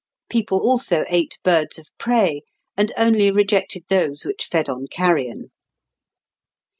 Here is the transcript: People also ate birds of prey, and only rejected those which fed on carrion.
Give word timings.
People 0.31 0.57
also 0.57 1.05
ate 1.09 1.37
birds 1.43 1.77
of 1.77 1.89
prey, 1.99 2.41
and 2.75 2.91
only 2.97 3.29
rejected 3.29 3.83
those 3.87 4.25
which 4.25 4.45
fed 4.47 4.67
on 4.67 4.87
carrion. 4.87 5.51